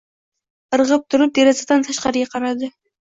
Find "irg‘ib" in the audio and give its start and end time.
0.77-1.05